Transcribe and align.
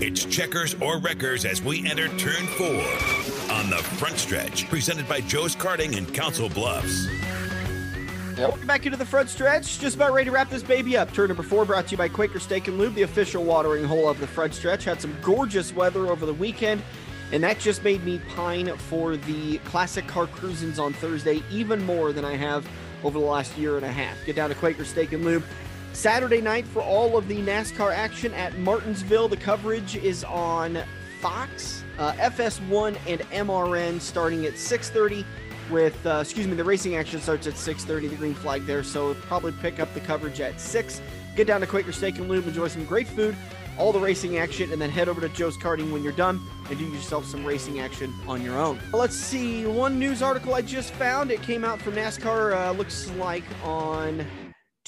It's 0.00 0.24
checkers 0.24 0.76
or 0.80 0.98
wreckers 1.00 1.44
as 1.44 1.60
we 1.60 1.84
enter 1.84 2.06
turn 2.18 2.46
four 2.46 2.84
on 3.52 3.68
the 3.68 3.82
front 3.98 4.16
stretch, 4.16 4.68
presented 4.68 5.08
by 5.08 5.20
Joe's 5.22 5.56
Karting 5.56 5.96
in 5.96 6.06
Council 6.06 6.48
Bluffs. 6.48 7.08
Welcome 8.38 8.64
back 8.68 8.86
into 8.86 8.96
the 8.96 9.04
front 9.04 9.28
stretch. 9.28 9.80
Just 9.80 9.96
about 9.96 10.12
ready 10.12 10.26
to 10.26 10.30
wrap 10.30 10.50
this 10.50 10.62
baby 10.62 10.96
up. 10.96 11.12
Turn 11.12 11.26
number 11.26 11.42
four 11.42 11.64
brought 11.64 11.88
to 11.88 11.90
you 11.90 11.96
by 11.96 12.08
Quaker 12.08 12.38
Steak 12.38 12.68
and 12.68 12.78
Lube, 12.78 12.94
the 12.94 13.02
official 13.02 13.42
watering 13.42 13.82
hole 13.82 14.08
of 14.08 14.20
the 14.20 14.26
front 14.28 14.54
stretch. 14.54 14.84
Had 14.84 15.00
some 15.00 15.16
gorgeous 15.20 15.74
weather 15.74 16.06
over 16.06 16.26
the 16.26 16.34
weekend, 16.34 16.80
and 17.32 17.42
that 17.42 17.58
just 17.58 17.82
made 17.82 18.04
me 18.04 18.20
pine 18.36 18.68
for 18.76 19.16
the 19.16 19.58
classic 19.58 20.06
car 20.06 20.28
cruisings 20.28 20.78
on 20.78 20.92
Thursday 20.92 21.42
even 21.50 21.84
more 21.84 22.12
than 22.12 22.24
I 22.24 22.36
have 22.36 22.64
over 23.02 23.18
the 23.18 23.26
last 23.26 23.58
year 23.58 23.74
and 23.74 23.84
a 23.84 23.90
half. 23.90 24.16
Get 24.24 24.36
down 24.36 24.50
to 24.50 24.54
Quaker 24.54 24.84
Steak 24.84 25.10
and 25.10 25.24
Lube. 25.24 25.42
Saturday 25.92 26.40
night 26.40 26.66
for 26.66 26.82
all 26.82 27.16
of 27.16 27.28
the 27.28 27.38
NASCAR 27.38 27.94
action 27.94 28.32
at 28.34 28.58
Martinsville. 28.58 29.28
The 29.28 29.36
coverage 29.36 29.96
is 29.96 30.24
on 30.24 30.78
Fox, 31.20 31.82
uh, 31.98 32.12
FS1, 32.12 32.96
and 33.06 33.20
MRN 33.32 34.00
starting 34.00 34.46
at 34.46 34.54
6:30 34.54 35.24
with 35.70 36.06
uh, 36.06 36.18
excuse 36.22 36.46
me 36.46 36.54
the 36.54 36.64
racing 36.64 36.96
action 36.96 37.20
starts 37.20 37.46
at 37.46 37.54
6.30 37.54 38.08
the 38.08 38.16
green 38.16 38.34
flag 38.34 38.64
there 38.64 38.82
so 38.82 39.12
probably 39.14 39.52
pick 39.60 39.78
up 39.80 39.92
the 39.94 40.00
coverage 40.00 40.40
at 40.40 40.58
6 40.60 41.02
get 41.36 41.46
down 41.46 41.60
to 41.60 41.66
quaker 41.66 41.92
steak 41.92 42.18
and 42.18 42.28
lube. 42.28 42.46
Enjoy 42.46 42.68
some 42.68 42.84
great 42.84 43.06
food 43.06 43.36
all 43.78 43.92
the 43.92 44.00
racing 44.00 44.38
action 44.38 44.72
and 44.72 44.80
then 44.80 44.90
head 44.90 45.08
over 45.08 45.20
to 45.20 45.28
joe's 45.30 45.56
karting 45.56 45.92
when 45.92 46.02
you're 46.02 46.12
done 46.12 46.40
and 46.68 46.78
do 46.78 46.84
yourself 46.86 47.24
some 47.24 47.44
racing 47.44 47.80
action 47.80 48.12
on 48.26 48.42
your 48.42 48.58
own. 48.58 48.78
Let's 48.92 49.16
see 49.16 49.66
one 49.66 49.98
news 49.98 50.22
article 50.22 50.54
i 50.54 50.62
just 50.62 50.92
found. 50.94 51.30
It 51.30 51.42
came 51.42 51.64
out 51.64 51.80
from 51.80 51.94
nascar 51.94 52.54
uh, 52.54 52.72
looks 52.72 53.10
like 53.12 53.44
on 53.62 54.26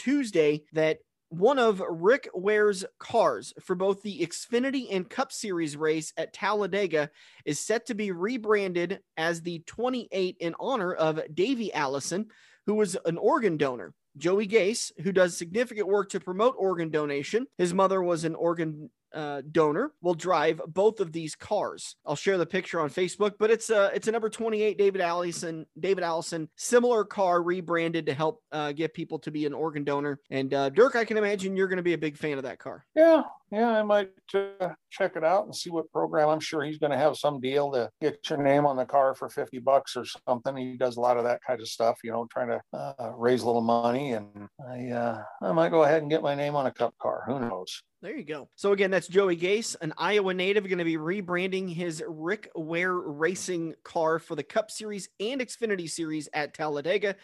tuesday 0.01 0.63
that 0.73 0.99
one 1.29 1.59
of 1.59 1.83
Rick 1.89 2.29
Ware's 2.35 2.85
cars 2.99 3.53
for 3.61 3.77
both 3.77 4.03
the 4.03 4.21
Xfinity 4.21 4.89
and 4.91 5.09
Cup 5.09 5.31
Series 5.31 5.77
race 5.77 6.13
at 6.17 6.33
Talladega 6.33 7.11
is 7.45 7.61
set 7.61 7.87
to 7.87 7.95
be 7.95 8.11
rebranded 8.11 9.01
as 9.19 9.43
the 9.43 9.61
28 9.67 10.37
in 10.41 10.55
honor 10.59 10.93
of 10.95 11.21
Davey 11.33 11.73
Allison, 11.73 12.27
who 12.67 12.75
was 12.75 12.97
an 13.05 13.19
organ 13.19 13.59
donor. 13.59 13.93
Joey 14.17 14.49
Gase, 14.49 14.91
who 15.03 15.13
does 15.13 15.37
significant 15.37 15.87
work 15.87 16.09
to 16.11 16.21
promote 16.21 16.57
organ 16.59 16.91
donation. 16.91 17.47
His 17.59 17.75
mother 17.75 18.03
was 18.03 18.25
an 18.25 18.35
organ 18.35 18.91
uh, 19.15 19.43
donor 19.51 19.93
will 20.03 20.15
drive 20.15 20.61
both 20.69 21.01
of 21.01 21.13
these 21.13 21.35
cars. 21.35 21.97
I'll 22.07 22.17
share 22.17 22.39
the 22.39 22.47
picture 22.47 22.81
on 22.81 22.91
Facebook, 22.91 23.33
but 23.39 23.51
it's 23.51 23.71
a 23.71 23.91
it's 23.95 24.09
a 24.09 24.13
number 24.13 24.29
28 24.29 24.79
David 24.79 25.01
Allison 25.01 25.67
David 25.79 26.05
Allison 26.05 26.49
similar 26.57 27.05
car 27.05 27.43
rebranded 27.43 28.07
to 28.07 28.15
help 28.15 28.43
uh, 28.53 28.73
get 28.73 28.95
people 28.95 29.19
to 29.21 29.31
be 29.31 29.47
an 29.47 29.53
organ 29.53 29.85
donor. 29.85 30.21
And 30.31 30.53
uh, 30.55 30.71
Dirk, 30.71 30.97
I 30.97 31.05
can 31.05 31.17
imagine 31.17 31.57
you're 31.57 31.69
going 31.69 31.79
to 31.79 31.83
be 31.83 31.95
a 31.95 31.99
big 31.99 32.17
fan 32.17 32.39
of 32.39 32.45
that 32.45 32.59
car. 32.59 32.85
Yeah, 32.95 33.23
yeah, 33.51 33.71
I 33.71 33.83
might 33.83 34.11
uh, 34.35 34.71
check 34.91 35.17
it 35.17 35.25
out 35.25 35.45
and 35.45 35.55
see 35.55 35.71
what 35.71 35.91
program. 35.93 36.29
I'm 36.29 36.41
sure 36.41 36.63
he's 36.63 36.79
going 36.79 36.93
to 36.93 36.99
have 36.99 37.17
some 37.17 37.41
deal 37.41 37.71
to 37.73 37.91
get 38.01 38.19
your 38.29 38.43
name 38.43 38.67
on 38.67 38.77
the 38.77 38.85
car 38.85 39.15
for 39.15 39.29
50 39.29 39.59
bucks 39.61 39.97
or 39.97 40.05
something. 40.27 40.57
He 40.57 40.77
does 40.77 40.97
a 40.97 41.01
lot 41.01 41.17
of 41.17 41.25
that 41.25 41.41
kind 41.47 41.61
of 41.61 41.69
stuff, 41.69 41.99
you 42.05 42.11
know, 42.11 42.27
trying 42.31 42.49
to 42.49 42.61
uh, 42.73 43.13
raise 43.17 43.43
a 43.43 43.47
little 43.47 43.61
money. 43.61 44.13
And 44.13 44.49
I, 44.69 44.89
uh, 44.89 45.23
I 45.43 45.53
might 45.53 45.71
go 45.71 45.85
ahead 45.85 46.03
and 46.03 46.11
get 46.11 46.23
my 46.23 46.35
name 46.35 46.57
on 46.57 46.67
a 46.67 46.73
cup 46.73 46.95
car. 47.01 47.23
Who 47.27 47.41
knows? 47.41 47.83
There 48.03 48.17
you 48.17 48.25
go. 48.25 48.49
So 48.57 48.73
again, 48.73 48.91
that's 48.91 49.09
Joey 49.09 49.37
Gase, 49.37 49.77
an 49.83 49.93
Iowa 49.99 50.33
native, 50.33 50.65
going 50.65 50.79
to 50.79 50.85
be 50.85 50.97
rebranding 50.97 51.69
his 51.69 52.03
Rick 52.09 52.51
Ware 52.55 52.95
racing 52.95 53.75
car 53.85 54.19
for 54.19 54.35
the 54.35 54.43
Cup 54.43 54.71
Series 54.71 55.11
and 55.21 55.41
Xfinity 55.41 55.89
Series 55.89 56.29
at 56.33 56.55
Talladega 56.55 57.17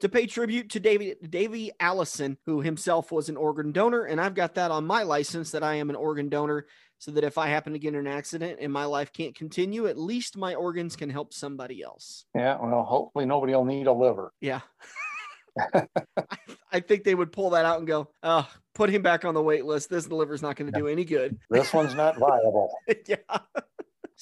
to 0.00 0.08
pay 0.08 0.26
tribute 0.26 0.70
to 0.70 0.80
Davey 0.80 1.14
Davey 1.28 1.72
Allison, 1.78 2.36
who 2.46 2.60
himself 2.60 3.12
was 3.12 3.28
an 3.28 3.36
organ 3.36 3.72
donor, 3.72 4.04
and 4.04 4.20
I've 4.20 4.34
got 4.34 4.54
that 4.54 4.70
on 4.70 4.86
my 4.86 5.02
license 5.02 5.50
that 5.52 5.62
I 5.62 5.74
am 5.74 5.90
an 5.90 5.96
organ 5.96 6.28
donor, 6.28 6.66
so 6.98 7.10
that 7.12 7.24
if 7.24 7.38
I 7.38 7.48
happen 7.48 7.72
to 7.72 7.78
get 7.78 7.94
in 7.94 8.00
an 8.00 8.06
accident 8.06 8.58
and 8.60 8.72
my 8.72 8.84
life 8.84 9.12
can't 9.12 9.34
continue, 9.34 9.86
at 9.86 9.98
least 9.98 10.36
my 10.36 10.54
organs 10.54 10.96
can 10.96 11.10
help 11.10 11.34
somebody 11.34 11.82
else. 11.82 12.24
Yeah, 12.34 12.58
well, 12.60 12.84
hopefully 12.84 13.26
nobody 13.26 13.54
will 13.54 13.64
need 13.64 13.86
a 13.86 13.92
liver. 13.92 14.32
Yeah. 14.40 14.60
I, 15.74 15.86
I 16.72 16.80
think 16.80 17.04
they 17.04 17.14
would 17.14 17.32
pull 17.32 17.50
that 17.50 17.64
out 17.64 17.78
and 17.78 17.86
go, 17.86 18.08
oh, 18.22 18.48
put 18.74 18.90
him 18.90 19.02
back 19.02 19.24
on 19.24 19.34
the 19.34 19.42
wait 19.42 19.64
list. 19.64 19.88
This 19.90 20.08
liver's 20.08 20.42
not 20.42 20.56
going 20.56 20.72
to 20.72 20.78
do 20.78 20.88
any 20.88 21.04
good. 21.04 21.38
This 21.50 21.72
one's 21.72 21.94
not 21.94 22.18
viable. 22.18 22.72
yeah. 23.06 23.16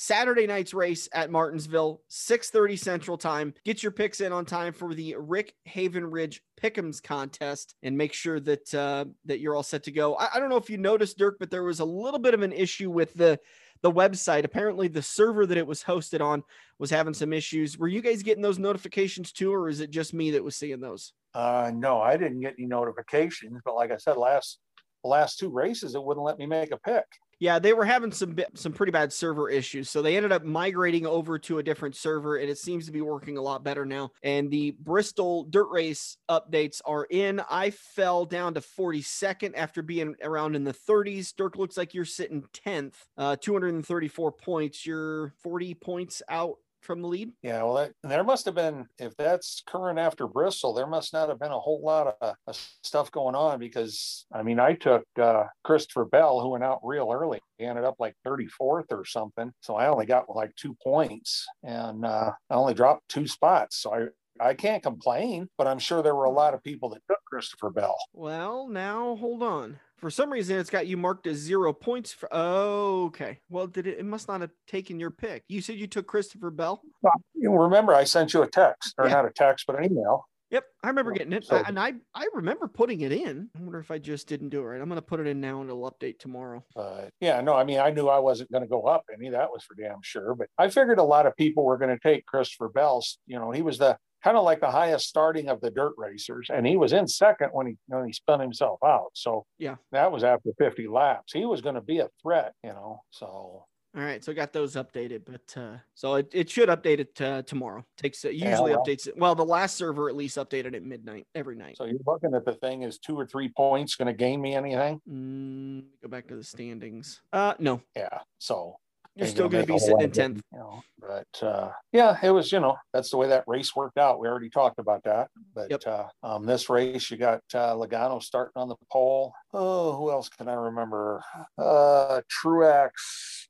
Saturday 0.03 0.49
night's 0.49 0.75
race 0.75 1.09
at 1.13 1.31
Martinsville, 1.31 2.03
6:30 2.09 2.77
Central 2.77 3.17
Time. 3.17 3.55
Get 3.65 3.85
your 3.85 3.93
picks 3.93 4.21
in 4.21 4.33
on 4.33 4.45
time 4.45 4.73
for 4.73 4.95
the 4.95 5.15
Rick 5.17 5.55
Havenridge 5.69 6.41
Pick'ems 6.61 7.01
contest, 7.01 7.77
and 7.85 7.97
make 7.97 8.13
sure 8.13 8.41
that 8.41 8.75
uh, 8.75 9.05
that 9.27 9.39
you're 9.39 9.55
all 9.55 9.63
set 9.63 9.85
to 9.85 9.93
go. 9.93 10.17
I, 10.17 10.31
I 10.35 10.41
don't 10.41 10.49
know 10.49 10.57
if 10.57 10.69
you 10.69 10.77
noticed, 10.77 11.19
Dirk, 11.19 11.37
but 11.39 11.53
there 11.53 11.63
was 11.63 11.79
a 11.79 11.85
little 11.85 12.19
bit 12.19 12.35
of 12.35 12.43
an 12.43 12.51
issue 12.53 12.91
with 12.91 13.15
the 13.15 13.39
the 13.83 13.93
website. 13.93 14.43
Apparently, 14.43 14.89
the 14.89 15.03
server 15.03 15.47
that 15.47 15.57
it 15.57 15.69
was 15.69 15.85
hosted 15.85 16.21
on 16.21 16.43
was 16.81 16.91
having 16.91 17.15
some 17.15 17.33
issues. 17.33 17.79
Were 17.79 17.87
you 17.87 18.01
guys 18.01 18.25
getting 18.25 18.43
those 18.43 18.59
notifications 18.59 19.31
too, 19.31 19.55
or 19.55 19.69
is 19.69 19.79
it 19.79 19.91
just 19.93 20.13
me 20.13 20.33
that 20.33 20.43
was 20.43 20.57
seeing 20.57 20.81
those? 20.81 21.13
Uh, 21.33 21.71
no, 21.73 22.01
I 22.01 22.17
didn't 22.17 22.41
get 22.41 22.57
any 22.59 22.67
notifications, 22.67 23.61
but 23.65 23.77
like 23.77 23.93
I 23.93 23.99
said, 23.99 24.17
last 24.17 24.59
the 25.03 25.09
last 25.09 25.39
two 25.39 25.51
races, 25.51 25.95
it 25.95 26.03
wouldn't 26.03 26.25
let 26.25 26.39
me 26.39 26.47
make 26.47 26.73
a 26.73 26.79
pick. 26.79 27.05
Yeah, 27.43 27.59
they 27.59 27.73
were 27.73 27.85
having 27.85 28.13
some 28.13 28.39
some 28.55 28.73
pretty 28.73 28.93
bad 28.93 29.13
server 29.13 29.51
issues, 29.51 29.91
so 29.91 30.01
they 30.01 30.17
ended 30.17 30.31
up 30.31 30.45
migrating 30.45 31.07
over 31.07 31.41
to 31.41 31.59
a 31.59 31.63
different 31.63 31.97
server, 31.97 32.37
and 32.37 32.49
it 32.49 32.57
seems 32.57 32.87
to 32.87 32.93
be 32.93 33.01
working 33.01 33.37
a 33.37 33.43
lot 33.43 33.65
better 33.65 33.85
now. 33.85 34.13
And 34.23 34.49
the 34.49 34.77
Bristol 34.79 35.43
Dirt 35.43 35.69
Race 35.69 36.19
updates 36.31 36.81
are 36.85 37.05
in. 37.11 37.43
I 37.51 37.71
fell 37.71 38.27
down 38.27 38.55
to 38.55 38.61
42nd 38.61 39.55
after 39.57 39.83
being 39.83 40.15
around 40.23 40.55
in 40.55 40.63
the 40.63 40.73
30s. 40.73 41.35
Dirk 41.37 41.57
looks 41.57 41.77
like 41.77 41.95
you're 41.95 42.05
sitting 42.05 42.45
10th, 42.65 42.95
uh, 43.19 43.35
234 43.35 44.31
points. 44.31 44.87
You're 44.87 45.33
40 45.43 45.75
points 45.75 46.23
out 46.29 46.59
from 46.83 47.03
the 47.03 47.09
lead. 47.09 47.33
Yeah, 47.43 47.63
well, 47.63 47.75
that, 47.75 47.93
there 48.03 48.25
must 48.25 48.45
have 48.47 48.55
been, 48.55 48.87
if 48.99 49.17
that's 49.17 49.63
current 49.67 49.99
after 49.99 50.27
Bristol, 50.27 50.75
there 50.75 50.87
must 50.87 51.13
not 51.13 51.29
have 51.29 51.39
been 51.39 51.53
a 51.53 51.59
whole 51.59 51.81
lot 51.83 52.17
of, 52.21 52.35
of 52.47 52.77
stuff 52.83 53.11
going 53.11 53.35
on 53.35 53.59
because, 53.59 54.27
I 54.33 54.43
mean, 54.43 54.59
I 54.61 54.75
took 54.75 55.05
uh, 55.21 55.45
Christopher 55.65 56.05
Bell, 56.05 56.41
who 56.41 56.51
went 56.51 56.65
out 56.65 56.81
real 56.83 57.11
early. 57.13 57.41
He 57.59 57.65
ended 57.65 57.85
up 57.85 57.97
like 57.99 58.15
34th 58.27 58.87
or 58.91 59.05
something. 59.05 59.53
So 59.61 59.77
I 59.77 59.89
only 59.89 60.07
got 60.07 60.35
like 60.35 60.55
two 60.57 60.77
points 60.83 61.47
and 61.63 62.05
uh, 62.05 62.33
I 62.51 62.55
only 62.55 62.75
dropped 62.75 63.09
two 63.09 63.27
spots. 63.27 63.77
So 63.83 63.95
I, 63.95 64.49
I 64.49 64.55
can't 64.55 64.83
complain, 64.83 65.49
but 65.57 65.67
I'm 65.67 65.79
sure 65.79 66.03
there 66.03 66.17
were 66.17 66.25
a 66.25 66.31
lot 66.31 66.55
of 66.55 66.63
people 66.63 66.89
that 66.91 67.03
took 67.09 67.23
Christopher 67.27 67.71
Bell. 67.71 67.97
Well, 68.13 68.67
now 68.69 69.17
hold 69.17 69.43
on. 69.43 69.79
For 70.03 70.11
some 70.11 70.33
reason, 70.33 70.59
it's 70.59 70.69
got 70.69 70.89
you 70.89 70.97
marked 70.97 71.29
as 71.29 71.37
zero 71.37 71.73
points. 71.73 72.13
For 72.13 72.29
oh, 72.33 73.05
okay. 73.05 73.39
Well, 73.49 73.69
did 73.69 73.87
it? 73.87 74.01
It 74.01 74.05
must 74.05 74.27
not 74.27 74.41
have 74.41 74.51
taken 74.67 74.99
your 74.99 75.13
pick. 75.13 75.45
You 75.47 75.61
said 75.61 75.77
you 75.77 75.87
took 75.87 76.09
Christopher 76.09 76.51
Bell. 76.51 76.83
Well, 77.03 77.13
you 77.35 77.53
remember, 77.53 77.95
I 77.95 78.03
sent 78.03 78.35
you 78.35 78.43
a 78.43 78.49
text, 78.49 78.95
or 78.99 79.07
yeah. 79.07 79.15
not 79.15 79.27
a 79.27 79.31
text, 79.31 79.65
but 79.65 79.79
an 79.79 79.85
email. 79.85 80.27
Yep, 80.51 80.65
I 80.83 80.89
remember 80.89 81.13
getting 81.13 81.33
it, 81.33 81.45
so, 81.45 81.63
and 81.65 81.79
I 81.79 81.95
I 82.15 82.27
remember 82.35 82.67
putting 82.67 83.03
it 83.03 83.13
in. 83.13 83.49
I 83.57 83.63
wonder 83.63 83.79
if 83.79 83.93
I 83.93 83.99
just 83.99 84.27
didn't 84.27 84.49
do 84.49 84.61
it 84.61 84.65
right. 84.65 84.81
I'm 84.81 84.89
going 84.89 85.01
to 85.01 85.07
put 85.07 85.21
it 85.21 85.29
in 85.29 85.41
now, 85.41 85.61
and 85.61 85.71
it'll 85.71 85.89
update 85.89 86.19
tomorrow. 86.19 86.65
Uh, 86.75 87.03
yeah, 87.21 87.41
no, 87.41 87.55
I 87.55 87.63
mean 87.63 87.79
I 87.79 87.91
knew 87.91 88.09
I 88.09 88.19
wasn't 88.19 88.51
going 88.51 88.63
to 88.63 88.69
go 88.69 88.83
up 88.83 89.05
any. 89.17 89.31
That 89.31 89.51
was 89.51 89.63
for 89.63 89.77
damn 89.77 90.03
sure. 90.03 90.35
But 90.35 90.49
I 90.59 90.69
figured 90.69 90.99
a 90.99 91.05
lot 91.05 91.27
of 91.27 91.37
people 91.37 91.65
were 91.65 91.79
going 91.79 91.97
to 91.97 92.03
take 92.03 92.27
Christopher 92.27 92.69
Bell's. 92.69 93.19
You 93.27 93.39
know, 93.39 93.53
he 93.53 93.63
was 93.63 93.79
the 93.79 93.97
kind 94.23 94.37
of 94.37 94.45
like 94.45 94.61
the 94.61 94.71
highest 94.71 95.09
starting 95.09 95.49
of 95.49 95.61
the 95.61 95.71
dirt 95.71 95.95
racers. 95.97 96.49
And 96.53 96.67
he 96.67 96.77
was 96.77 96.93
in 96.93 97.07
second 97.07 97.49
when 97.53 97.67
he 97.67 97.77
when 97.87 98.07
he 98.07 98.13
spun 98.13 98.41
himself 98.41 98.79
out. 98.85 99.11
So 99.15 99.45
yeah, 99.59 99.77
that 99.93 100.13
was 100.13 100.25
after 100.25 100.51
50 100.59 100.89
laps. 100.89 101.33
He 101.33 101.45
was 101.45 101.61
going 101.61 101.75
to 101.75 101.81
be 101.81 101.99
a 101.99 102.09
threat, 102.23 102.53
you 102.63 102.71
know. 102.71 103.03
So 103.11 103.65
all 103.95 104.03
right, 104.03 104.25
so 104.25 104.33
got 104.33 104.55
those 104.55 104.75
updated, 104.75 105.27
but 105.27 105.61
uh, 105.61 105.77
so 105.95 106.15
it, 106.15 106.31
it 106.33 106.49
should 106.49 106.71
update 106.71 106.99
it 106.99 107.21
uh, 107.21 107.43
tomorrow. 107.43 107.85
Takes 107.99 108.25
it 108.25 108.33
usually 108.33 108.71
yeah, 108.71 108.77
well, 108.77 108.87
updates 108.87 109.07
it. 109.07 109.19
Well, 109.19 109.35
the 109.35 109.45
last 109.45 109.77
server 109.77 110.09
at 110.09 110.17
least 110.17 110.39
updated 110.39 110.75
at 110.75 110.83
midnight 110.83 111.27
every 111.35 111.57
night. 111.57 111.77
So 111.77 111.85
you're 111.85 111.99
looking 112.07 112.35
at 112.35 112.47
the 112.47 112.55
thing 112.55 112.85
is 112.85 112.99
two 112.99 113.15
or 113.15 113.27
three 113.27 113.51
points 113.51 113.97
going 113.97 114.07
to 114.07 114.15
gain 114.15 114.41
me 114.41 114.55
anything? 114.55 114.99
Mm, 115.07 115.85
go 116.03 116.09
back 116.09 116.27
to 116.29 116.37
the 116.37 116.43
standings. 116.43 117.21
Uh, 117.35 117.53
no. 117.59 117.83
Yeah. 117.95 118.21
So 118.39 118.77
you're 119.15 119.29
still 119.29 119.49
going 119.49 119.67
to 119.67 119.73
be 119.73 119.79
sitting 119.79 120.01
in 120.01 120.11
tenth. 120.11 120.43
You 120.53 120.59
know, 120.59 120.83
but 121.01 121.47
uh, 121.47 121.71
yeah, 121.93 122.17
it 122.23 122.31
was. 122.31 122.53
You 122.53 122.61
know, 122.61 122.77
that's 122.93 123.11
the 123.11 123.17
way 123.17 123.29
that 123.29 123.45
race 123.47 123.75
worked 123.75 123.99
out. 123.99 124.21
We 124.21 124.29
already 124.29 124.51
talked 124.51 124.79
about 124.79 125.05
that. 125.05 125.29
But 125.55 125.71
yep. 125.71 125.83
uh, 125.87 126.05
um, 126.23 126.47
this 126.47 126.69
race, 126.71 127.11
you 127.11 127.17
got 127.17 127.43
uh, 127.55 127.75
Logano 127.75 128.23
starting 128.23 128.61
on 128.61 128.69
the 128.69 128.77
pole. 128.91 129.33
Oh, 129.53 129.97
who 129.97 130.11
else 130.11 130.29
can 130.29 130.49
I 130.49 130.55
remember? 130.55 131.23
Uh, 131.59 132.21
Truex. 132.31 132.91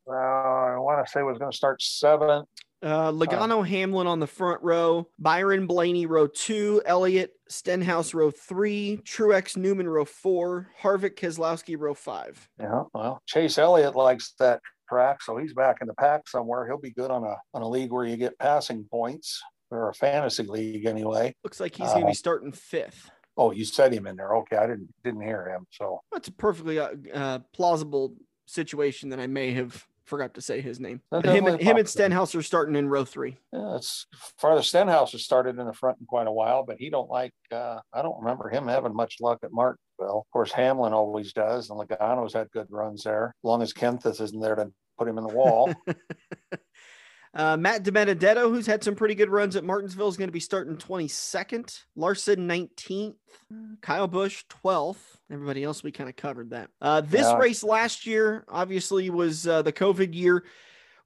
Uh, 0.09 0.13
I 0.13 0.79
want 0.79 1.05
to 1.05 1.11
say 1.11 1.23
was 1.23 1.39
going 1.39 1.51
to 1.51 1.57
start 1.57 1.81
seventh. 1.81 2.49
Uh, 2.83 3.13
Logano 3.13 3.61
uh, 3.61 3.63
Hamlin 3.63 4.09
on 4.09 4.19
the 4.19 4.27
front 4.27 4.61
row, 4.61 5.07
Byron 5.17 5.69
Blaney 5.69 6.07
row 6.07 6.27
two, 6.27 6.83
Elliott 6.85 7.31
Stenhouse 7.49 8.13
row 8.13 8.33
three, 8.33 9.01
Truex 9.05 9.57
Newman 9.57 9.89
row 9.89 10.05
four, 10.05 10.69
Harvick 10.83 11.15
Keselowski 11.15 11.79
row 11.79 11.95
five. 11.95 12.49
Yeah, 12.59 12.83
well, 12.93 13.23
Chase 13.27 13.57
Elliott 13.57 13.95
likes 13.95 14.35
that 14.41 14.61
track, 14.93 15.23
so 15.23 15.39
he's 15.39 15.55
back 15.55 15.79
in 15.81 15.89
the 15.89 15.95
pack 15.95 16.29
somewhere. 16.29 16.67
He'll 16.67 16.79
be 16.79 16.91
good 16.91 17.11
on 17.11 17.25
a 17.25 17.37
on 17.55 17.63
a 17.63 17.69
league 17.69 17.93
where 17.93 18.05
you 18.05 18.17
get 18.17 18.39
passing 18.39 18.85
points 18.91 19.43
or 19.71 19.89
a 19.89 19.95
fantasy 19.95 20.43
league 20.43 20.85
anyway. 20.85 21.35
Looks 21.45 21.61
like 21.61 21.75
he's 21.75 21.89
going 21.89 22.03
to 22.03 22.09
be 22.09 22.15
starting 22.15 22.53
fifth. 22.53 23.11
Oh, 23.37 23.51
you 23.53 23.65
said 23.65 23.95
him 23.95 24.07
in 24.07 24.17
there. 24.17 24.35
Okay, 24.37 24.57
I 24.57 24.67
didn't 24.67 24.93
didn't 25.03 25.23
hear 25.23 25.49
him. 25.49 25.67
So 25.71 26.03
that's 26.13 26.29
a 26.29 26.33
perfectly 26.33 26.79
uh, 26.79 26.91
uh, 27.15 27.39
plausible 27.55 28.15
situation 28.47 29.09
that 29.11 29.21
I 29.21 29.27
may 29.27 29.53
have 29.53 29.87
forgot 30.05 30.35
to 30.35 30.43
say 30.43 30.61
his 30.61 30.79
name. 30.79 31.01
Him 31.25 31.47
and 31.47 31.61
him 31.61 31.77
and. 31.79 31.89
Stenhouse 31.89 32.35
are 32.35 32.43
starting 32.43 32.77
in 32.77 32.89
row 32.89 33.05
three. 33.07 33.39
Yeah, 33.53 33.77
it's 33.77 34.07
farther 34.37 34.63
Stenhouse 34.63 35.13
has 35.13 35.25
started 35.25 35.59
in 35.59 35.67
the 35.67 35.73
front 35.73 35.99
in 36.01 36.07
quite 36.07 36.27
a 36.27 36.33
while, 36.33 36.65
but 36.65 36.77
he 36.79 36.91
don't 36.91 37.09
like. 37.09 37.33
Uh, 37.51 37.79
I 37.95 38.03
don't 38.03 38.19
remember 38.21 38.51
him 38.51 38.69
having 38.69 38.95
much 38.95 39.17
luck 39.21 39.39
at 39.43 39.53
Martinsville. 39.53 40.27
Of 40.27 40.31
course, 40.33 40.53
Hamlin 40.53 40.93
always 40.93 41.33
does, 41.33 41.71
and 41.71 41.79
Logano's 41.79 42.35
had 42.35 42.51
good 42.51 42.67
runs 42.69 43.05
there. 43.05 43.29
As 43.29 43.45
long 43.45 43.63
as 43.63 43.73
Kenseth 43.73 44.21
isn't 44.21 44.41
there 44.41 44.57
to 44.57 44.71
put 45.03 45.09
him 45.11 45.19
in 45.19 45.25
the 45.25 45.35
wall. 45.35 45.73
Uh, 47.35 47.57
Matt 47.57 47.83
DiBenedetto, 47.83 48.51
who's 48.51 48.67
had 48.67 48.85
some 48.85 48.95
pretty 48.95 49.15
good 49.15 49.31
runs 49.31 49.57
at 49.57 49.65
Martinsville, 49.65 50.09
is 50.09 50.19
going 50.19 50.29
to 50.29 50.33
be 50.33 50.39
starting 50.39 50.77
22nd. 50.77 51.81
Larson 51.97 52.47
19th. 52.47 53.15
Kyle 53.81 54.07
Busch 54.07 54.45
12th. 54.63 54.99
Everybody 55.31 55.65
else, 55.65 55.83
we 55.83 55.93
kind 55.93 56.11
of 56.11 56.17
covered 56.17 56.51
that. 56.51 56.69
Uh, 56.83 57.01
this 57.01 57.23
Yeah. 57.23 57.39
race 57.39 57.65
last 57.65 58.07
year, 58.07 58.45
obviously, 58.51 59.09
was 59.09 59.47
uh, 59.49 59.63
the 59.63 59.73
COVID 59.73 60.15
year. 60.15 60.45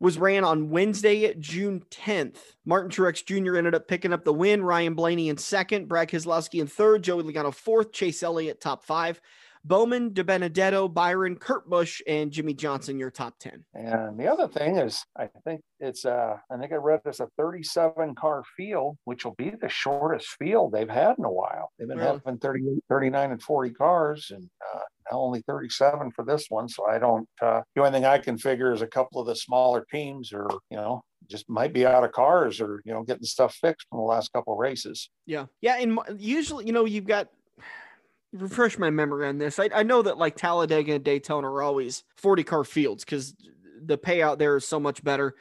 Was 0.01 0.19
ran 0.19 0.43
on 0.43 0.69
Wednesday, 0.69 1.33
June 1.35 1.85
10th. 1.93 2.39
Martin 2.65 2.91
Truex 2.91 3.25
Jr. 3.25 3.57
ended 3.57 3.77
up 3.77 3.87
picking 3.87 4.13
up 4.13 4.25
the 4.25 4.33
win. 4.35 4.65
Ryan 4.65 4.95
Blaney 4.95 5.29
in 5.29 5.37
second, 5.37 5.87
Brad 5.87 6.09
Keselowski 6.09 6.61
in 6.61 6.67
third, 6.67 7.05
Joey 7.05 7.23
Logano 7.23 7.55
fourth, 7.55 7.93
Chase 7.93 8.25
Elliott 8.25 8.61
top 8.61 8.85
five, 8.85 9.21
Bowman, 9.67 10.11
DiBenedetto, 10.13 10.93
Byron, 10.95 11.35
Kurt 11.37 11.69
Busch, 11.69 12.01
and 12.07 12.31
Jimmie 12.31 12.55
Johnson 12.55 12.99
your 13.01 13.11
top 13.11 13.35
10. 13.41 13.65
And 13.75 14.19
the 14.19 14.29
other 14.29 14.47
thing 14.47 14.77
is, 14.77 15.05
I 15.19 15.29
think 15.45 15.61
it's 15.81 16.05
uh, 16.05 16.37
I 16.51 16.57
think 16.57 16.73
I 16.73 16.77
read 16.77 17.01
this 17.05 17.19
a 17.19 17.27
37 17.37 18.15
car 18.15 18.45
field, 18.57 18.97
which 19.05 19.25
will 19.25 19.35
be 19.37 19.51
the 19.51 19.69
shortest 19.69 20.29
field 20.39 20.73
they've 20.73 20.89
had 20.89 21.17
in 21.19 21.25
a 21.25 21.31
while. 21.33 21.71
They've 21.79 21.89
been 21.89 21.99
Really? 21.99 22.21
having 22.25 22.39
38, 22.39 22.79
39, 22.89 23.33
and 23.33 23.43
40 23.43 23.71
cars, 23.73 24.31
and 24.33 24.49
uh, 24.75 24.81
now 25.11 25.19
only 25.19 25.43
37 25.49 26.13
for 26.13 26.25
this 26.25 26.47
one. 26.49 26.69
So 26.69 26.87
I 26.87 26.99
don't. 27.01 27.29
Uh, 27.43 27.63
the 27.75 27.81
only 27.83 27.91
thing 27.93 28.05
I 28.05 28.19
can 28.19 28.39
figure 28.39 28.73
is 28.73 28.83
a 28.83 28.87
couple 28.87 29.21
of 29.21 29.27
the 29.27 29.35
smaller 29.35 29.85
teams, 29.91 30.33
or 30.33 30.49
you 30.71 30.77
know, 30.77 31.03
just 31.29 31.49
might 31.49 31.73
be 31.73 31.85
out 31.85 32.05
of 32.05 32.13
cars, 32.13 32.61
or 32.61 32.83
you 32.85 32.93
know, 32.93 33.03
getting 33.03 33.25
stuff 33.25 33.57
fixed 33.57 33.89
from 33.91 33.99
the 33.99 34.05
last 34.05 34.33
couple 34.33 34.53
of 34.53 34.61
races. 34.61 35.11
Yeah. 35.27 35.47
Yeah. 35.61 35.79
And 35.81 35.99
usually, 36.19 36.67
you 36.67 36.73
know, 36.73 36.85
you've 36.85 37.07
got 37.07 37.29
refresh 38.37 38.79
my 38.79 38.91
memory 38.91 39.27
on 39.27 39.39
this. 39.39 39.59
I, 39.59 39.69
I 39.75 39.83
know 39.83 40.03
that 40.03 40.19
like 40.19 40.37
Talladega 40.37 40.95
and 40.95 41.05
Daytona 41.05 41.49
are 41.49 41.63
always 41.63 42.05
40 42.17 42.45
car 42.45 42.65
fields 42.65 43.05
because 43.05 43.35
the 43.85 43.99
payout 43.99 44.39
there 44.39 44.57
is 44.57 44.67
so 44.67 44.81
much 44.81 45.03
better. 45.03 45.35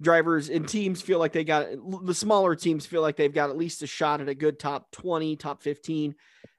Drivers 0.00 0.48
and 0.48 0.68
teams 0.68 1.02
feel 1.02 1.18
like 1.18 1.32
they 1.32 1.42
got 1.42 1.66
the 2.04 2.14
smaller 2.14 2.54
teams 2.54 2.86
feel 2.86 3.02
like 3.02 3.16
they've 3.16 3.32
got 3.32 3.50
at 3.50 3.56
least 3.56 3.82
a 3.82 3.86
shot 3.86 4.20
at 4.20 4.28
a 4.28 4.34
good 4.34 4.58
top 4.58 4.90
20, 4.92 5.34
top 5.36 5.60
15. 5.60 6.14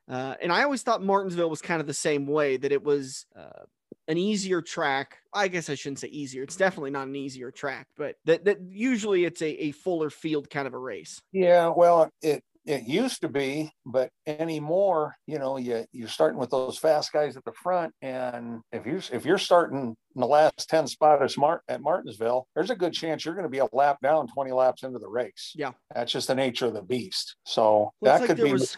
Uh, 0.09 0.35
and 0.41 0.51
I 0.51 0.63
always 0.63 0.81
thought 0.81 1.03
Martinsville 1.03 1.49
was 1.49 1.61
kind 1.61 1.79
of 1.79 1.87
the 1.87 1.93
same 1.93 2.25
way 2.25 2.57
that 2.57 2.71
it 2.71 2.83
was 2.83 3.25
uh, 3.37 3.63
an 4.09 4.17
easier 4.17 4.61
track. 4.61 5.19
I 5.33 5.47
guess 5.47 5.69
I 5.69 5.75
shouldn't 5.75 5.99
say 5.99 6.07
easier. 6.07 6.43
It's 6.43 6.57
definitely 6.57 6.91
not 6.91 7.07
an 7.07 7.15
easier 7.15 7.51
track, 7.51 7.87
but 7.95 8.15
that, 8.25 8.43
that 8.45 8.57
usually 8.67 9.23
it's 9.23 9.41
a, 9.41 9.65
a 9.65 9.71
fuller 9.71 10.09
field 10.09 10.49
kind 10.49 10.67
of 10.67 10.73
a 10.73 10.77
race. 10.77 11.21
Yeah, 11.31 11.67
well, 11.67 12.09
it 12.21 12.43
it 12.69 12.83
used 12.87 13.21
to 13.21 13.29
be, 13.29 13.71
but 13.83 14.11
anymore, 14.27 15.15
you 15.25 15.39
know, 15.39 15.57
you 15.57 15.85
you're 15.91 16.07
starting 16.07 16.37
with 16.39 16.51
those 16.51 16.77
fast 16.77 17.11
guys 17.11 17.35
at 17.35 17.43
the 17.43 17.51
front, 17.51 17.93
and 18.03 18.59
if 18.71 18.85
you 18.85 19.01
if 19.11 19.25
you're 19.25 19.39
starting 19.39 19.95
in 20.15 20.19
the 20.21 20.27
last 20.27 20.69
ten 20.69 20.85
spot 20.85 21.21
at 21.23 21.31
Smart 21.31 21.61
at 21.67 21.81
Martinsville, 21.81 22.47
there's 22.53 22.69
a 22.69 22.75
good 22.75 22.93
chance 22.93 23.25
you're 23.25 23.33
going 23.33 23.43
to 23.43 23.49
be 23.49 23.57
a 23.57 23.67
lap 23.73 23.97
down, 24.03 24.27
twenty 24.27 24.51
laps 24.51 24.83
into 24.83 24.99
the 24.99 25.09
race. 25.09 25.51
Yeah. 25.55 25.71
that's 25.93 26.11
just 26.11 26.27
the 26.27 26.35
nature 26.35 26.67
of 26.67 26.75
the 26.75 26.83
beast. 26.83 27.35
So 27.43 27.91
Looks 28.01 28.19
that 28.19 28.27
could 28.27 28.37
be 28.37 28.53
was- 28.53 28.77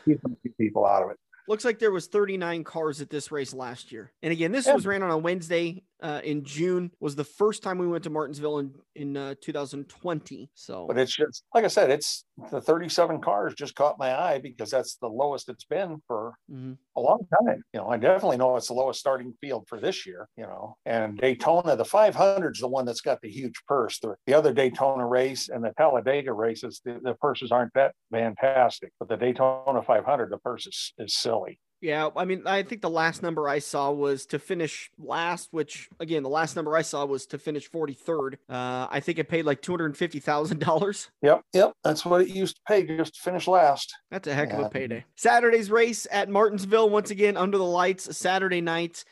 people 0.57 0.85
out 0.85 1.03
of 1.03 1.11
it. 1.11 1.17
Looks 1.47 1.65
like 1.65 1.79
there 1.79 1.91
was 1.91 2.07
39 2.07 2.63
cars 2.63 3.01
at 3.01 3.09
this 3.09 3.29
race 3.31 3.51
last 3.53 3.91
year. 3.91 4.13
And 4.21 4.31
again, 4.31 4.51
this 4.53 4.67
Yeah. 4.67 4.75
was 4.75 4.85
ran 4.85 5.03
on 5.03 5.09
a 5.11 5.17
Wednesday 5.17 5.83
uh, 6.01 6.21
in 6.23 6.43
June. 6.43 6.91
Was 6.99 7.15
the 7.15 7.23
first 7.23 7.63
time 7.63 7.77
we 7.77 7.87
went 7.87 8.03
to 8.03 8.09
Martinsville 8.09 8.59
in 8.59 8.73
in 8.95 9.17
uh, 9.17 9.35
2020. 9.41 10.49
So 10.53 10.85
But 10.87 10.97
it's 10.97 11.15
just 11.15 11.43
like 11.53 11.63
I 11.63 11.67
said, 11.67 11.89
it's 11.89 12.25
the 12.51 12.61
37 12.61 13.21
cars 13.21 13.53
just 13.53 13.75
caught 13.75 13.99
my 13.99 14.17
eye 14.17 14.39
because 14.39 14.71
that's 14.71 14.95
the 14.95 15.07
lowest 15.07 15.49
it's 15.49 15.63
been 15.63 16.01
for 16.07 16.33
mhm. 16.51 16.77
a 16.95 16.99
long 16.99 17.25
time. 17.45 17.63
You 17.73 17.79
know, 17.79 17.87
I 17.87 17.97
definitely 17.97 18.37
know 18.37 18.55
it's 18.57 18.67
the 18.67 18.73
lowest 18.73 18.99
starting 18.99 19.33
field 19.41 19.67
for 19.67 19.79
this 19.79 20.05
year, 20.05 20.27
you 20.37 20.43
know. 20.43 20.75
And 20.85 21.17
Daytona, 21.17 21.75
the 21.75 21.85
500 21.85 22.55
is 22.55 22.61
the 22.61 22.67
one 22.67 22.85
that's 22.85 23.01
got 23.01 23.21
the 23.21 23.29
huge 23.29 23.61
purse. 23.67 23.99
The, 23.99 24.15
the 24.25 24.33
other 24.33 24.53
Daytona 24.53 25.05
race 25.05 25.49
and 25.49 25.63
the 25.63 25.73
Talladega 25.77 26.33
races, 26.33 26.81
the, 26.83 26.99
the 27.01 27.13
purses 27.15 27.51
aren't 27.51 27.73
that 27.75 27.93
fantastic. 28.11 28.91
But 28.99 29.09
the 29.09 29.17
Daytona 29.17 29.81
500, 29.81 30.29
the 30.29 30.37
purse 30.37 30.67
is, 30.67 30.93
is 30.97 31.15
silly. 31.15 31.59
Yeah, 31.81 32.09
I 32.15 32.25
mean, 32.25 32.43
I 32.45 32.61
think 32.61 32.81
the 32.81 32.89
last 32.89 33.23
number 33.23 33.49
I 33.49 33.57
saw 33.57 33.91
was 33.91 34.27
to 34.27 34.39
finish 34.39 34.91
last, 34.99 35.47
which 35.51 35.89
again, 35.99 36.21
the 36.21 36.29
last 36.29 36.55
number 36.55 36.77
I 36.77 36.83
saw 36.83 37.05
was 37.05 37.25
to 37.27 37.39
finish 37.39 37.69
43rd. 37.69 38.35
Uh, 38.47 38.87
I 38.89 38.99
think 38.99 39.17
it 39.17 39.27
paid 39.27 39.45
like 39.45 39.63
$250,000. 39.63 41.09
Yep, 41.23 41.41
yep. 41.53 41.73
That's 41.83 42.05
what 42.05 42.21
it 42.21 42.29
used 42.29 42.57
to 42.57 42.61
pay 42.67 42.85
just 42.85 43.15
to 43.15 43.21
finish 43.21 43.47
last. 43.47 43.95
That's 44.11 44.27
a 44.27 44.33
heck 44.33 44.53
of 44.53 44.59
a 44.59 44.69
payday. 44.69 45.05
Saturday's 45.15 45.71
race 45.71 46.05
at 46.11 46.29
Martinsville, 46.29 46.89
once 46.89 47.09
again 47.09 47.35
under 47.35 47.57
the 47.57 47.63
lights, 47.63 48.15
Saturday 48.15 48.61
night 48.61 49.03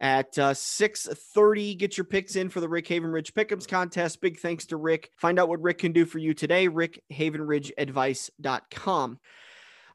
at 0.00 0.38
uh, 0.38 0.52
6.30. 0.52 1.78
Get 1.78 1.98
your 1.98 2.04
picks 2.04 2.36
in 2.36 2.48
for 2.48 2.60
the 2.60 2.68
Rick 2.68 2.86
Havenridge 2.88 3.32
Pick'ems 3.32 3.68
contest. 3.68 4.20
Big 4.20 4.38
thanks 4.38 4.66
to 4.66 4.76
Rick. 4.76 5.10
Find 5.16 5.38
out 5.38 5.48
what 5.48 5.62
Rick 5.62 5.78
can 5.78 5.92
do 5.92 6.04
for 6.06 6.18
you 6.18 6.34
today, 6.34 6.68
rickhavenridgeadvice.com. 6.68 9.18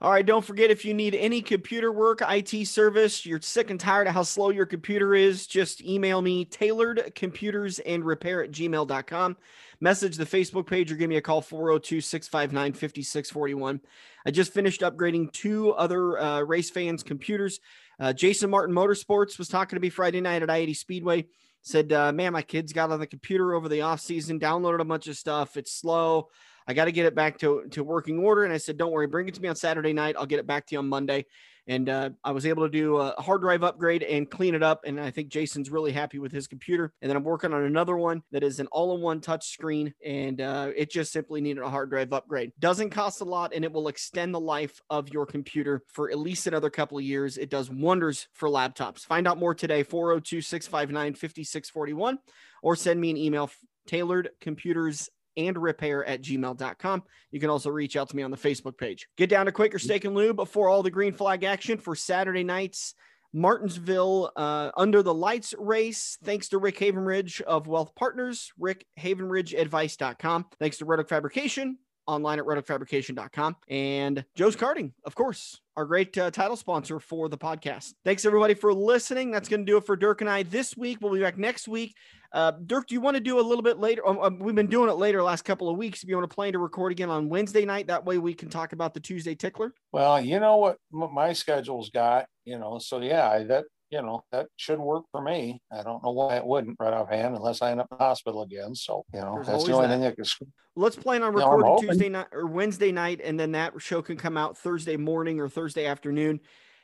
All 0.01 0.11
right, 0.11 0.25
don't 0.25 0.45
forget 0.45 0.71
if 0.71 0.85
you 0.85 0.93
need 0.93 1.13
any 1.13 1.41
computer 1.41 1.91
work, 1.91 2.21
IT 2.21 2.67
service, 2.67 3.25
you're 3.25 3.41
sick 3.41 3.69
and 3.69 3.77
tired 3.77 4.07
of 4.07 4.13
how 4.13 4.23
slow 4.23 4.49
your 4.49 4.65
computer 4.65 5.13
is, 5.13 5.45
just 5.45 5.83
email 5.83 6.21
me, 6.21 6.45
tailored 6.45 7.11
computers 7.15 7.79
and 7.79 8.05
repair 8.05 8.41
at 8.41 8.51
gmail.com. 8.51 9.35
Message 9.81 10.15
the 10.15 10.25
Facebook 10.25 10.67
page 10.67 10.89
or 10.89 10.95
give 10.95 11.09
me 11.09 11.17
a 11.17 11.21
call 11.21 11.41
402 11.41 11.99
659 11.99 12.71
5641. 12.71 13.81
I 14.25 14.31
just 14.31 14.53
finished 14.53 14.79
upgrading 14.79 15.33
two 15.33 15.73
other 15.73 16.17
uh, 16.17 16.41
race 16.43 16.69
fans' 16.69 17.03
computers. 17.03 17.59
Uh, 17.99 18.13
Jason 18.13 18.49
Martin 18.49 18.73
Motorsports 18.73 19.37
was 19.37 19.49
talking 19.49 19.75
to 19.75 19.81
me 19.81 19.89
Friday 19.89 20.21
night 20.21 20.43
at 20.43 20.49
I 20.49 20.57
80 20.59 20.73
Speedway. 20.75 21.25
Said, 21.61 21.91
uh, 21.91 22.13
man, 22.13 22.31
my 22.31 22.41
kids 22.41 22.71
got 22.71 22.89
on 22.89 23.01
the 23.01 23.07
computer 23.07 23.53
over 23.53 23.67
the 23.67 23.81
off 23.81 23.99
season, 23.99 24.39
downloaded 24.39 24.79
a 24.79 24.85
bunch 24.85 25.09
of 25.09 25.17
stuff. 25.17 25.57
It's 25.57 25.73
slow. 25.73 26.29
I 26.69 26.73
got 26.73 26.85
to 26.85 26.91
get 26.91 27.07
it 27.07 27.15
back 27.15 27.39
to, 27.39 27.63
to 27.71 27.83
working 27.83 28.19
order. 28.19 28.43
And 28.43 28.53
I 28.53 28.57
said, 28.57 28.77
don't 28.77 28.91
worry, 28.91 29.07
bring 29.07 29.27
it 29.27 29.33
to 29.33 29.41
me 29.41 29.47
on 29.47 29.55
Saturday 29.55 29.91
night. 29.91 30.15
I'll 30.19 30.27
get 30.27 30.37
it 30.37 30.45
back 30.45 30.67
to 30.67 30.75
you 30.75 30.79
on 30.79 30.87
Monday. 30.87 31.25
And 31.65 31.89
uh, 31.89 32.11
I 32.23 32.31
was 32.31 32.45
able 32.45 32.63
to 32.63 32.69
do 32.69 32.97
a 32.97 33.19
hard 33.19 33.41
drive 33.41 33.63
upgrade 33.63 34.03
and 34.03 34.29
clean 34.29 34.53
it 34.53 34.61
up. 34.61 34.81
And 34.85 34.99
I 34.99 35.09
think 35.09 35.29
Jason's 35.29 35.71
really 35.71 35.91
happy 35.91 36.19
with 36.19 36.31
his 36.31 36.45
computer. 36.45 36.93
And 37.01 37.09
then 37.09 37.17
I'm 37.17 37.23
working 37.23 37.53
on 37.53 37.63
another 37.63 37.97
one 37.97 38.21
that 38.31 38.43
is 38.43 38.59
an 38.59 38.67
all 38.67 38.95
in 38.95 39.01
one 39.01 39.19
touch 39.19 39.47
screen. 39.47 39.95
And 40.05 40.41
uh, 40.41 40.69
it 40.75 40.91
just 40.91 41.11
simply 41.11 41.41
needed 41.41 41.63
a 41.63 41.69
hard 41.69 41.89
drive 41.89 42.13
upgrade. 42.13 42.51
Doesn't 42.59 42.91
cost 42.91 43.21
a 43.21 43.25
lot 43.25 43.51
and 43.55 43.65
it 43.65 43.73
will 43.73 43.87
extend 43.87 44.35
the 44.35 44.39
life 44.39 44.79
of 44.91 45.09
your 45.09 45.25
computer 45.25 45.81
for 45.87 46.11
at 46.11 46.19
least 46.19 46.45
another 46.45 46.69
couple 46.69 46.99
of 46.99 47.03
years. 47.03 47.39
It 47.39 47.49
does 47.49 47.71
wonders 47.71 48.27
for 48.33 48.47
laptops. 48.47 48.99
Find 48.99 49.27
out 49.27 49.39
more 49.39 49.55
today, 49.55 49.81
402 49.81 50.41
659 50.41 51.13
5641, 51.13 52.19
or 52.61 52.75
send 52.75 53.01
me 53.01 53.09
an 53.09 53.17
email, 53.17 53.49
tailored 53.87 54.29
computers 54.39 55.09
and 55.37 55.57
repair 55.57 56.05
at 56.05 56.21
gmail.com. 56.21 57.03
You 57.31 57.39
can 57.39 57.49
also 57.49 57.69
reach 57.69 57.95
out 57.95 58.09
to 58.09 58.15
me 58.15 58.23
on 58.23 58.31
the 58.31 58.37
Facebook 58.37 58.77
page. 58.77 59.07
Get 59.17 59.29
down 59.29 59.45
to 59.45 59.51
Quaker 59.51 59.79
Steak 59.79 60.05
and 60.05 60.15
Lube 60.15 60.35
before 60.35 60.69
all 60.69 60.83
the 60.83 60.91
green 60.91 61.13
flag 61.13 61.43
action 61.43 61.77
for 61.77 61.95
Saturday 61.95 62.43
night's 62.43 62.93
Martinsville 63.33 64.31
uh, 64.35 64.71
Under 64.75 65.03
the 65.03 65.13
Lights 65.13 65.53
race. 65.57 66.17
Thanks 66.23 66.49
to 66.49 66.57
Rick 66.57 66.79
Havenridge 66.79 67.41
of 67.41 67.67
Wealth 67.67 67.93
Partners, 67.95 68.51
rickhavenridgeadvice.com. 68.59 70.45
Thanks 70.59 70.77
to 70.77 70.85
Reddick 70.85 71.09
Fabrication, 71.09 71.77
online 72.07 72.39
at 72.39 72.45
reddickfabrication.com. 72.45 73.57
And 73.69 74.25
Joe's 74.35 74.55
Karting, 74.55 74.93
of 75.05 75.15
course, 75.15 75.59
our 75.75 75.85
great 75.85 76.17
uh, 76.17 76.31
title 76.31 76.57
sponsor 76.57 76.99
for 76.99 77.29
the 77.29 77.37
podcast. 77.37 77.93
Thanks 78.03 78.25
everybody 78.25 78.55
for 78.55 78.73
listening. 78.73 79.31
That's 79.31 79.49
going 79.49 79.65
to 79.65 79.71
do 79.71 79.77
it 79.77 79.85
for 79.85 79.95
Dirk 79.95 80.21
and 80.21 80.29
I 80.29 80.43
this 80.43 80.75
week. 80.75 80.97
We'll 81.01 81.13
be 81.13 81.21
back 81.21 81.37
next 81.37 81.67
week. 81.67 81.95
Uh, 82.31 82.51
Dirk, 82.65 82.87
do 82.87 82.93
you 82.93 83.01
want 83.01 83.15
to 83.17 83.21
do 83.21 83.39
a 83.39 83.41
little 83.41 83.63
bit 83.63 83.79
later? 83.79 84.07
Um, 84.07 84.19
um, 84.19 84.39
we've 84.39 84.53
been 84.55 84.67
doing 84.67 84.89
it 84.89 84.93
later 84.93 85.23
last 85.23 85.43
couple 85.43 85.67
of 85.69 85.77
weeks. 85.77 86.03
If 86.03 86.09
you 86.09 86.15
want 86.15 86.29
to 86.29 86.33
plan 86.35 86.53
to 86.53 86.59
record 86.59 86.91
again 86.91 87.09
on 87.09 87.27
Wednesday 87.27 87.65
night, 87.65 87.87
that 87.87 88.05
way 88.05 88.17
we 88.19 88.33
can 88.35 88.49
talk 88.49 88.71
about 88.73 88.93
the 88.93 88.99
Tuesday 88.99 89.33
tickler. 89.33 89.73
Well, 89.91 90.21
you 90.21 90.39
know 90.39 90.57
what 90.57 90.77
my 90.91 91.33
schedule's 91.33 91.89
got, 91.89 92.27
you 92.45 92.59
know, 92.59 92.77
so 92.77 93.01
yeah, 93.01 93.29
I- 93.29 93.43
that, 93.45 93.65
you 93.89 94.03
know, 94.03 94.21
that 94.31 94.45
should 94.57 94.77
work 94.79 95.05
for 95.11 95.21
me. 95.23 95.59
I 95.71 95.81
don't 95.81 96.03
know 96.03 96.11
why 96.11 96.35
it 96.35 96.45
wouldn't 96.45 96.77
right 96.79 96.93
offhand 96.93 97.35
unless 97.35 97.63
I 97.63 97.71
end 97.71 97.79
up 97.81 97.87
in 97.91 97.97
the 97.97 98.03
hospital 98.03 98.43
again. 98.43 98.75
So, 98.75 99.03
you 99.11 99.21
know, 99.21 99.35
There's 99.35 99.47
that's 99.47 99.63
the 99.65 99.73
only 99.73 99.87
that. 99.87 99.93
thing 99.93 100.01
that 100.01 100.15
could 100.15 100.27
screw 100.27 100.47
Let's 100.75 100.95
plan 100.95 101.23
on 101.23 101.33
recording. 101.33 101.89
Tuesday 101.89 102.09
night 102.09 102.27
or 102.31 102.45
Wednesday 102.45 102.91
night, 102.91 103.19
and 103.23 103.39
then 103.39 103.53
that 103.53 103.73
show 103.79 104.03
can 104.03 104.15
come 104.17 104.37
out 104.37 104.55
Thursday 104.55 104.95
morning 104.97 105.39
or 105.39 105.49
Thursday 105.49 105.87
afternoon. 105.87 106.39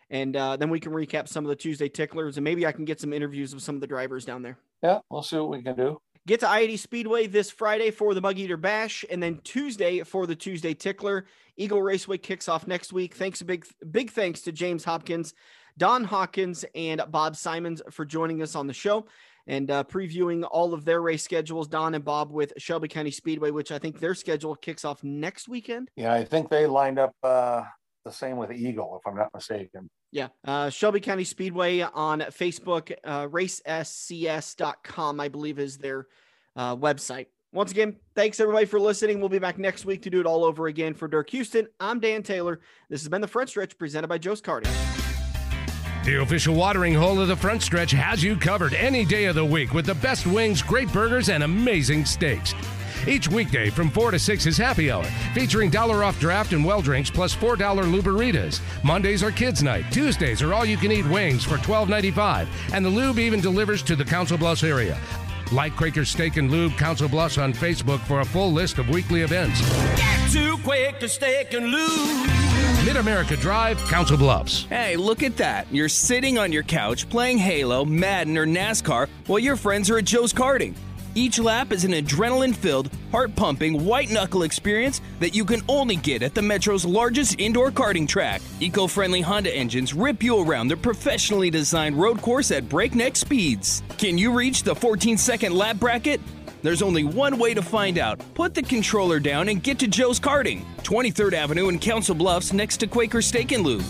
And 0.10 0.36
uh, 0.36 0.56
then 0.58 0.70
we 0.70 0.80
can 0.80 0.92
recap 0.92 1.28
some 1.28 1.46
of 1.46 1.50
the 1.50 1.56
Tuesday 1.56 1.90
ticklers, 1.90 2.38
and 2.38 2.44
maybe 2.44 2.66
I 2.66 2.72
can 2.72 2.86
get 2.86 3.02
some 3.02 3.12
interviews 3.12 3.54
of 3.54 3.62
some 3.62 3.76
of 3.76 3.82
the 3.82 3.88
drivers 3.88 4.24
down 4.26 4.44
there. 4.44 4.58
Yeah, 4.84 5.00
we'll 5.10 5.24
see 5.24 5.38
what 5.38 5.50
we 5.50 5.64
can 5.64 5.76
do. 5.76 6.00
Get 6.28 6.40
to 6.40 6.50
I-80 6.50 6.80
Speedway 6.80 7.28
this 7.28 7.52
Friday 7.52 7.92
for 7.92 8.14
the 8.14 8.22
Bug 8.22 8.38
Eater 8.40 8.58
Bash, 8.58 9.06
and 9.10 9.22
then 9.22 9.40
Tuesday 9.44 10.02
for 10.04 10.26
the 10.26 10.36
Tuesday 10.36 10.74
Tickler. 10.74 11.26
Eagle 11.58 11.82
Raceway 11.82 12.18
kicks 12.18 12.50
off 12.50 12.68
next 12.68 12.92
week. 12.94 13.16
Thanks 13.16 13.42
a 13.42 13.46
big 13.46 13.66
big 13.92 14.12
thanks 14.12 14.42
to 14.42 14.52
James 14.52 14.84
Hopkins, 14.84 15.34
Don 15.78 16.04
Hawkins, 16.04 16.66
and 16.74 17.02
Bob 17.10 17.36
Simons 17.36 17.82
for 17.92 18.06
joining 18.06 18.42
us 18.42 18.56
on 18.56 18.68
the 18.68 18.74
show. 18.74 19.06
and 19.48 19.70
uh, 19.70 19.84
previewing 19.84 20.48
all 20.50 20.74
of 20.74 20.86
their 20.86 21.02
race 21.02 21.24
schedules. 21.24 21.68
Don 21.68 21.94
and 21.94 22.04
Bob 22.04 22.32
with 22.32 22.54
Shelby 22.58 22.88
County 22.88 23.12
Speedway, 23.12 23.52
which 23.52 23.72
I 23.72 23.78
think 23.80 24.00
their 24.00 24.16
schedule 24.16 24.56
kicks 24.56 24.84
off 24.84 25.04
next 25.04 25.48
weekend. 25.48 25.90
Yeah, 25.96 26.14
I 26.14 26.26
think 26.26 26.50
they 26.50 26.66
lined 26.66 26.98
up 26.98 27.16
uh, 27.24 27.64
the 28.04 28.12
same 28.12 28.38
with 28.38 28.52
Eagle, 28.52 29.00
if 29.00 29.08
I'm 29.08 29.18
not 29.18 29.30
mistaken. 29.34 29.90
Yeah. 30.16 30.30
Uh, 30.46 30.70
Shelby 30.70 31.02
County 31.02 31.26
Speedway 31.26 31.82
on 31.82 32.22
Facebook, 32.22 32.96
uh, 33.04 33.28
racescs.com, 33.30 35.20
I 35.20 35.28
believe, 35.28 35.60
is 35.60 35.78
their 35.78 36.08
uh, 36.56 36.74
website. 36.78 37.26
Once 37.52 37.72
again, 37.72 37.98
thanks 38.16 38.40
everybody 38.40 38.66
for 38.66 38.80
listening. 38.80 39.20
We'll 39.20 39.28
be 39.28 39.40
back 39.40 39.58
next 39.58 39.84
week 39.84 40.04
to 40.04 40.10
do 40.10 40.22
it 40.22 40.26
all 40.26 40.46
over 40.46 40.68
again. 40.68 40.94
For 40.94 41.10
Dirk 41.10 41.30
Houston, 41.32 41.68
I'm 41.82 42.00
Dan 42.00 42.24
Taylor. 42.24 42.62
This 42.90 43.02
has 43.02 43.10
been 43.10 43.20
the 43.20 43.28
Front 43.28 43.50
Stretch 43.50 43.78
presented 43.78 44.08
by 44.08 44.18
Joe's 44.18 44.42
Karting. 44.42 44.72
The 46.06 46.22
official 46.22 46.56
watering 46.56 46.94
hole 46.94 47.20
of 47.20 47.28
the 47.28 47.36
front 47.36 47.62
stretch 47.62 47.92
has 47.92 48.24
you 48.24 48.38
covered 48.38 48.74
any 48.74 49.04
day 49.04 49.26
of 49.26 49.36
the 49.36 49.44
week 49.44 49.74
with 49.74 49.86
the 49.86 49.96
best 49.96 50.26
wings, 50.26 50.62
great 50.62 50.92
burgers, 50.94 51.28
and 51.28 51.44
amazing 51.44 52.06
steaks. 52.06 52.54
Each 53.08 53.30
weekday 53.30 53.70
from 53.70 53.90
4 53.90 54.12
to 54.12 54.20
6 54.20 54.46
is 54.48 54.58
happy 54.58 54.90
hour, 54.90 55.04
featuring 55.34 55.70
dollar 55.70 56.04
off 56.04 56.20
draft 56.20 56.54
and 56.54 56.66
well 56.66 56.82
drinks 56.82 57.10
plus 57.10 57.36
$4 57.36 57.58
luberitas. 57.58 58.62
Mondays 58.84 59.22
are 59.22 59.32
kids' 59.32 59.62
night. 59.62 59.86
Tuesdays 59.92 60.42
are 60.42 60.54
all 60.54 60.66
you 60.66 60.78
can 60.78 60.92
eat 60.92 61.08
wings 61.08 61.44
for 61.44 61.58
$12.95. 61.58 62.48
And 62.74 62.84
the 62.84 62.90
lube 62.90 63.20
even 63.20 63.40
delivers 63.42 63.84
to 63.84 63.96
the 63.96 64.06
Council 64.06 64.38
Bluffs 64.38 64.64
area. 64.64 65.00
Like 65.52 65.76
Quaker 65.76 66.06
Steak 66.06 66.38
and 66.38 66.50
Lube 66.50 66.76
Council 66.78 67.08
Bluffs 67.08 67.38
on 67.38 67.54
Facebook 67.54 68.00
for 68.00 68.22
a 68.22 68.26
full 68.26 68.52
list 68.52 68.80
of 68.80 68.90
weekly 68.90 69.22
events. 69.22 69.62
Get 69.96 70.32
to 70.32 70.58
Quaker 70.64 71.08
Steak 71.08 71.54
and 71.54 71.68
Lube. 71.68 72.30
Mid 72.84 72.98
America 72.98 73.38
Drive, 73.38 73.78
Council 73.88 74.18
Bluffs. 74.18 74.66
Hey, 74.66 74.96
look 74.96 75.22
at 75.22 75.38
that. 75.38 75.68
You're 75.72 75.90
sitting 75.90 76.38
on 76.40 76.52
your 76.52 76.64
couch 76.64 77.08
playing 77.10 77.38
Halo, 77.38 77.86
Madden, 77.86 78.38
or 78.38 78.48
NASCAR 78.48 79.08
while 79.28 79.40
your 79.40 79.56
friends 79.56 79.90
are 79.90 80.00
at 80.00 80.06
Joe's 80.06 80.34
Karting. 80.34 80.76
Each 81.18 81.40
lap 81.40 81.72
is 81.72 81.86
an 81.86 81.94
adrenaline 81.94 82.54
filled, 82.54 82.90
heart 83.10 83.34
pumping, 83.38 83.86
white 83.86 84.12
knuckle 84.12 84.44
experience 84.44 85.00
that 85.22 85.34
you 85.34 85.46
can 85.46 85.62
only 85.70 85.96
get 85.96 86.22
at 86.22 86.36
the 86.36 86.42
Metro's 86.42 86.84
largest 86.84 87.40
indoor 87.40 87.72
karting 87.72 88.06
track. 88.06 88.42
Eco 88.60 88.86
friendly 88.86 89.22
Honda 89.22 89.56
engines 89.56 89.94
rip 89.94 90.22
you 90.22 90.38
around 90.42 90.68
the 90.68 90.76
professionally 90.76 91.50
designed 91.50 91.96
road 91.96 92.22
course 92.22 92.52
at 92.52 92.68
breakneck 92.68 93.16
speeds. 93.16 93.82
Can 93.98 94.18
you 94.18 94.34
reach 94.34 94.64
the 94.64 94.76
14 94.76 95.18
second 95.18 95.54
lap 95.54 95.78
bracket? 95.78 96.20
There's 96.62 96.82
only 96.82 97.06
one 97.06 97.40
way 97.40 97.54
to 97.54 97.62
find 97.62 97.98
out. 97.98 98.20
Put 98.34 98.54
the 98.54 98.64
controller 98.64 99.22
down 99.22 99.48
and 99.48 99.64
get 99.64 99.80
to 99.80 99.88
Joe's 99.88 100.20
Karting, 100.20 100.66
23rd 100.84 101.32
Avenue 101.32 101.70
in 101.70 101.80
Council 101.80 102.14
Bluffs 102.14 102.52
next 102.52 102.78
to 102.78 102.88
Quaker 102.88 103.22
Steak 103.22 103.54
and 103.54 103.64
Lube. 103.64 103.86